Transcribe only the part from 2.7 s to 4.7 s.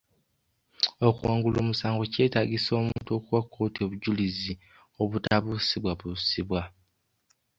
omuntu okuwa kkooti obujjulizi